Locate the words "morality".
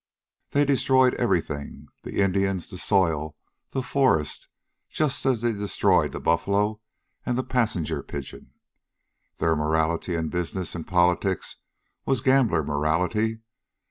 9.55-10.15, 12.63-13.41